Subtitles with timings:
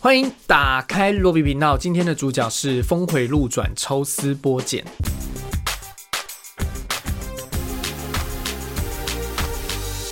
[0.00, 4.84] 欢迎打开罗比频道，今天的主角是峰回路转、抽丝剥茧。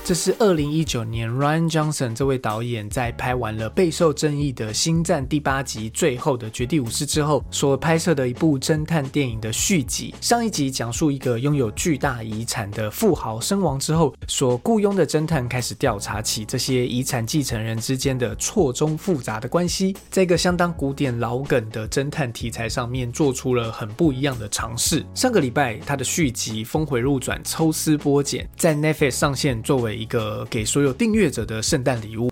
[0.07, 10.15] 这是二零一九年 Ryan Johnson 这位导演在拍完了备受争议的《星战》第八集《最后的绝地武士》之后所拍摄的一部侦探电影的续集。
[10.21, 25.05] 上一集讲述一个拥有巨大遗产的富豪身亡之后，所雇佣的侦探开始调查起这些遗产继承人之间的错综复杂的关系，在一个相当古典老梗的侦探题材上面做出了很不一样的尝试。
[25.17, 32.31] 上个礼拜，他的续集《峰回路转》抽丝剥茧在 Netflix 上线，作为一个给所有订阅者的圣诞礼物，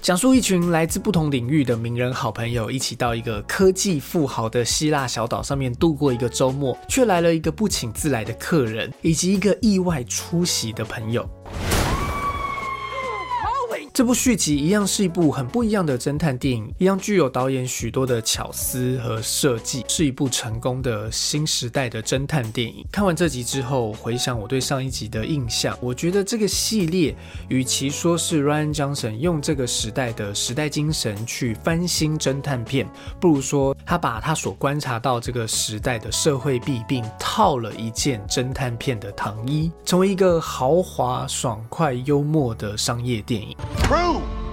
[0.00, 11.28] 讲述一群来自不同领域的名人好朋友一起到一个科技富豪的希腊小岛上面度过一个周末，却来了一个不请自来的客人，以及一个意外出席的朋友。
[14.00, 22.82] 这部续集一样是一部很不一样的侦探电影，一样具有导演许多的巧思和设计，是一部成功的新时代的侦探电影。
[22.90, 27.14] 看完这集之后，回想我对上一集的印象，我觉得这个系列
[27.48, 32.88] 与其说是 Ryan Johnson 用这个时代的时代精神去翻新侦探片，
[33.20, 43.54] 不如说他把他所观察到这个时代的社会弊病套了一件侦探片的糖衣，成为一个豪华、爽快、幽默的商业电影。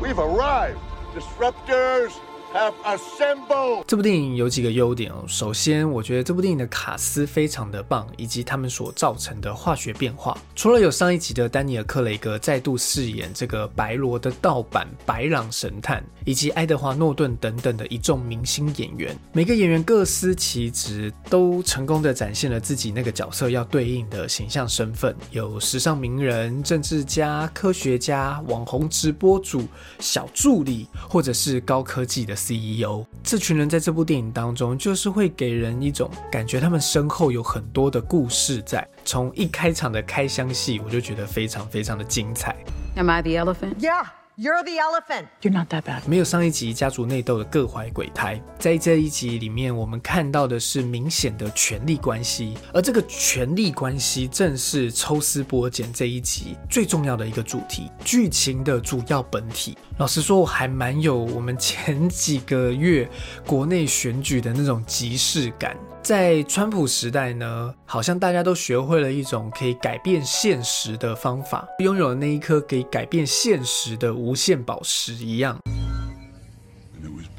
[0.08, 0.80] We've arrived.
[1.14, 2.18] Disruptors
[2.54, 3.84] have assembled.
[3.88, 5.24] 这部电影有几个优点哦。
[5.28, 10.38] 首先，我觉得这部电影的卡斯非常的棒，以及他们所造成的化学变化。
[10.56, 25.16] 除了有上一集的丹尼尔·克雷格再度饰演这个白罗的盗版白狼神探，以及爱德华·诺顿等等的一众明星演员，每个演员各司其职，都成功的展现了自己那个角色要对应的形象身份。
[25.32, 29.66] 有时尚名人、政治家、科学家、网红直播主、
[30.00, 33.06] 小助理，或者是高科技的 CEO。
[33.24, 38.88] 这群人在这部电影当中，就是会给人一种感觉，他们身后有很多的故事在。
[39.04, 42.56] 从一开场的开箱戏，我就觉得非常非常的精彩。
[42.96, 43.76] Am I the elephant?
[43.80, 44.06] Yeah,
[44.38, 45.28] you're the elephant.
[45.42, 46.02] You're not that bad.
[46.08, 59.76] 没有上一集家族内斗的各怀鬼胎，在这一集里面，我们看到的是明显的权力关系，而这个权力关系正是抽丝剥茧这一集最重要的一个主题，剧情的主要本体。
[59.98, 63.10] 老实说，我还蛮有我们前几个月
[63.46, 65.76] 国内选举的那种即视感。
[66.04, 75.58] 在川普时代呢，好像大家都学会了一种可以改变现实的方法，拥有了那一颗可以改变现实的无限宝石一样。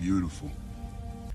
[0.00, 0.48] Beautiful.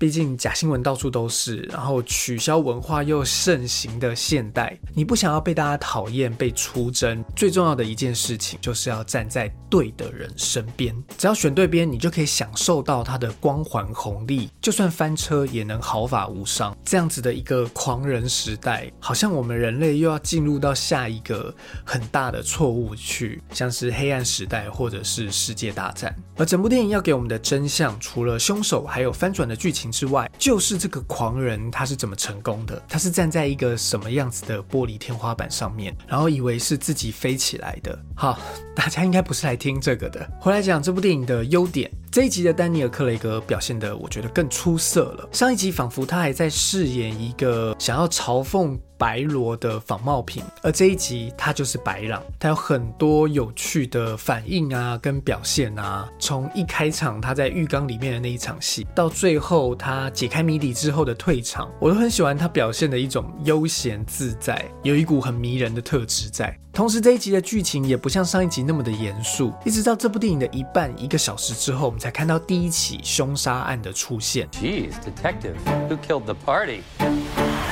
[0.04, 10.94] 毕竟假新闻到处都是，然后取消文化又盛行的现代，你不想要被大家讨厌、被出征，最重要的一件事情就是要站在对的人身边。
[11.16, 16.76] 只要选对边，你就可以享受到他的光环红利，就算翻车也能毫发无伤。
[16.84, 26.14] 这样子的一个狂人时代，好像我们人类又要进入到下一个很大的错误去，像是黑暗时代或者是世界大战。
[26.36, 32.82] 而整部电影要给我们的真相，除了凶手还有翻转的剧情之外，就是这个狂人他是怎么成功的？
[32.88, 37.98] 他是站在一个什么样子的玻璃天花板上面，然后以为是自己飞起来的。
[38.16, 38.38] 好，
[38.74, 40.28] 大家应该不是来听这个的。
[40.40, 41.90] 回来讲这部电影的优点。
[42.14, 45.28] 这一集的丹尼尔·克雷格表现的，我觉得更出色了。
[45.32, 56.08] 上一集仿佛他还在饰演一个想要嘲讽白罗的仿冒品，而这一集他就是白狼，他有很多有趣的反应啊，跟表现啊。
[56.20, 66.56] 从一开场他在浴缸里面的那一场戏，到最后他解开谜底之后的退场，我都很喜欢他表现的一种悠闲自在，有一股很迷人的特质在。
[66.74, 74.48] 同时这一集的剧情也不像上一集那么的严肃，一直到这部电影的一半一个小时之后，我们才看到第一起凶杀案的出现。
[74.50, 75.54] Geez, detective,
[75.88, 76.80] who killed the party?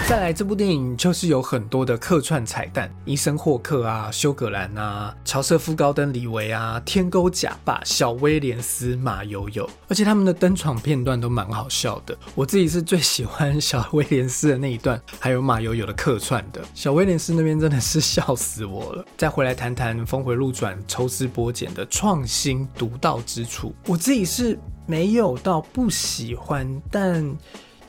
[0.08, 12.14] 再来，这部电影就是有很多的客串彩蛋，伊森霍克啊、休格兰啊、乔瑟夫高登李维啊、天勾假爸、小威廉斯、马友友，而且他们的登场片段都蛮好笑的。
[12.34, 16.62] 我自己是最喜欢小威廉斯的那一段，还有马友友的客串的。
[16.74, 19.04] 小威廉斯那边真的是笑死我了。
[19.16, 27.34] 再回来谈谈峰回路转、抽丝剥茧的创新独到之处，我自己是没有到不喜欢，但。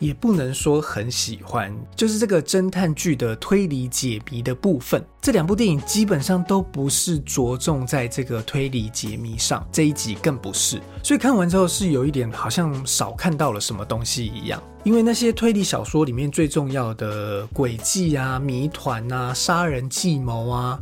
[0.03, 5.01] 也不能说很喜欢，就是这个侦探剧的推理解谜的部分。
[5.21, 10.81] 这两部电影基本上都不是着重在这个推理解谜上，这一集更不是。
[11.01, 14.61] 所以看完之后是有一点好像少看到了什么东西一样。
[14.83, 20.77] 因为那些推理小说里面最重要的诡计啊、谜团啊、杀人计谋啊。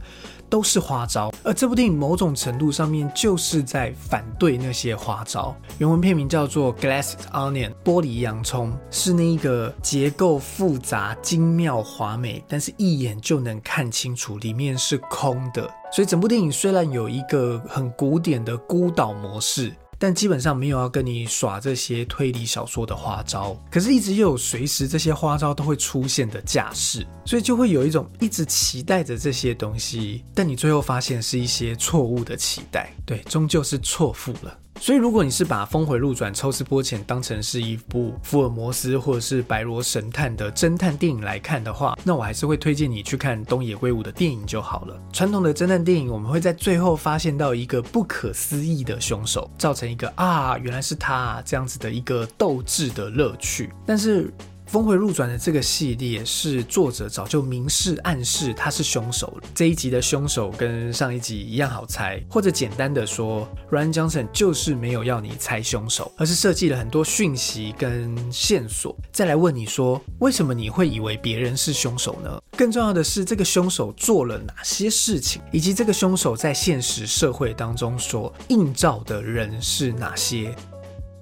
[0.52, 5.56] 都是花招，而这部电影某种程度上面就是在反对那些花招。
[5.78, 15.68] 原文片名叫做《Glass Onion》玻璃洋葱，是那一个结构复杂、精妙华美，但是一眼就能看清楚里面是空的。
[15.90, 19.74] 所以整部电影虽然有一个很古典的孤岛模式。
[20.02, 34.58] 但基本上没有要跟你耍这些推理小说的花招，可是，一直又有随时这些花招都会出现的架势，所以就会有一种一直期待着这些东西，但你最后发现是一些错误的期待，对，终究是错付了。
[34.82, 45.00] 所以，如果你是把《峰回路转》抽丝剥茧当成是一部福尔摩斯或者是白罗神探的侦探电影来看的话，那我还是会推荐你去看东野圭吾的电影就好了。
[45.14, 54.34] 传统的侦探电影，我们会在最后发现到一个不可思议的凶手，造成一个啊，原来是他这样子的一个斗志的乐趣，但是。
[54.72, 59.50] 峰回路转的这个系列是作者早就明示暗示他是凶手了。
[59.54, 72.42] 这一集的凶手跟上一集一样好猜，或者简单的说，Ryan Johnson 就是没有要你猜凶手，而是设计了很多讯息跟线索，再来问你说为什么你会以为别人是凶手呢？
[72.56, 80.56] 更重要的是，这个凶手做了哪些事情，以及这个凶手在现实社会当中所映照的人是哪些。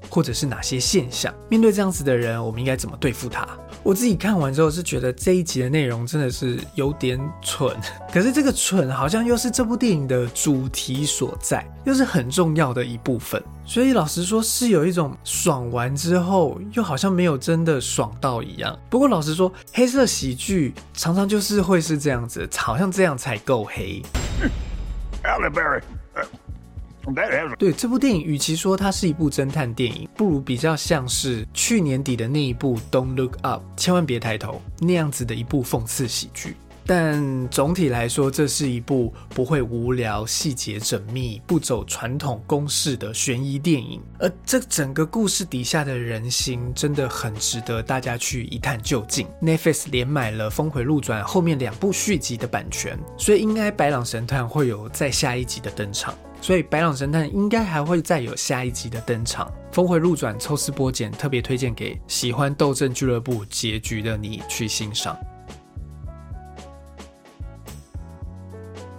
[0.10, 1.34] 或者是哪些现象？
[1.50, 3.48] 面对这样子的人，我们应该怎么对付他？
[3.82, 7.76] 我自己看完之后是觉得这一集的内容真的是有点蠢，
[8.12, 13.42] 可是这个蠢好像又是这部电影的主题所在，又是很重要的一部分。
[13.66, 18.78] 所以老实说，是有一种爽完之后又好像没有真的爽到一样。
[18.90, 24.02] 不过老实说，黑色喜剧常常就是会是这样子，好像这样才够黑。
[27.58, 36.56] 对这部电影，与其说它是一部侦探电影，不如比较像是去年底的那一部《Don't Look Up》，千万别抬头那样子的一部讽刺喜剧。
[36.86, 44.02] 但总体来说，这是一部不会无聊、细节缜密、不走传统公式的悬疑电影。
[44.18, 49.28] 而这整个故事底下的人心，真的很值得大家去一探究竟。
[49.40, 56.16] Netflix 连买了《峰回路转》后面两部续集的版权，所以应该《白狼神探》会有再下一集的登场。
[56.42, 59.52] 所以《白朗神探》应该还会再有下一集的登场。
[59.72, 65.18] 峰回路转，抽丝剥茧，特别推荐给喜欢《斗阵俱乐部》结局的你去欣赏。